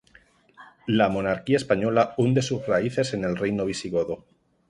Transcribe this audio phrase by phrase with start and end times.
[0.87, 4.25] La monarquía Española hunde sus raíces en el Reino Visigodo.